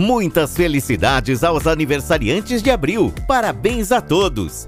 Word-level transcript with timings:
Muitas 0.00 0.56
felicidades 0.56 1.44
aos 1.44 1.66
aniversariantes 1.66 2.62
de 2.62 2.70
abril. 2.70 3.12
Parabéns 3.28 3.92
a 3.92 4.00
todos. 4.00 4.66